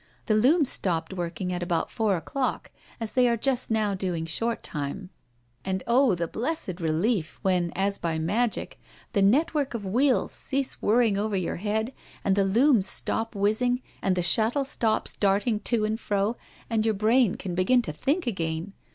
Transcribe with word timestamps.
"The 0.25 0.33
looms 0.33 0.67
stopped 0.71 1.13
working 1.13 1.53
at 1.53 1.61
about 1.61 1.91
four 1.91 2.15
o'clock 2.15 2.71
as 2.99 3.11
they 3.11 3.29
are 3.29 3.37
just 3.37 3.69
now 3.69 3.93
doing 3.93 4.25
short 4.25 4.63
time, 4.63 5.11
and 5.63 5.83
oh, 5.85 6.15
the 6.15 6.27
blessed 6.27 6.79
relief 6.81 7.37
when, 7.43 7.71
as 7.75 7.99
by 7.99 8.17
magic, 8.17 8.79
the 9.13 9.21
network 9.21 9.75
of 9.75 9.85
wheels 9.85 10.31
cease 10.31 10.73
whirring 10.81 11.13
just 11.13 11.23
over 11.23 11.35
your 11.35 11.57
head, 11.57 11.93
and 12.25 12.35
the 12.35 12.43
looms 12.45 12.87
stop 12.87 13.35
whizzing, 13.35 13.83
and 14.01 14.15
the 14.15 14.23
shuttle 14.23 14.65
stops 14.65 15.15
darting 15.15 15.59
to 15.59 15.85
and 15.85 15.99
fro, 15.99 16.35
and 16.67 16.83
your 16.83 16.95
brain 16.95 17.35
can 17.35 17.53
begin 17.53 17.83
to 17.83 17.93
think 17.93 18.25
again. 18.25 18.73